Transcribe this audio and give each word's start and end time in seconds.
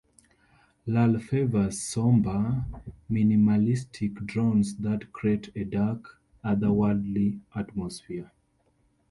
Lull 0.87 1.19
favors 1.19 1.79
sombre, 1.79 2.65
minimalistic 3.07 4.25
drones 4.25 4.77
that 4.77 5.13
create 5.13 5.51
a 5.55 5.63
dark, 5.63 6.19
other-worldly 6.43 7.39
atmosphere. 7.53 8.31